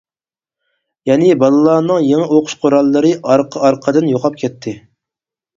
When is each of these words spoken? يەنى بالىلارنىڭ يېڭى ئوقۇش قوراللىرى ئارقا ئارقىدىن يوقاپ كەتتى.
يەنى 1.09 1.27
بالىلارنىڭ 1.43 2.01
يېڭى 2.05 2.25
ئوقۇش 2.37 2.55
قوراللىرى 2.63 3.13
ئارقا 3.35 3.63
ئارقىدىن 3.69 4.11
يوقاپ 4.15 4.41
كەتتى. 4.45 4.75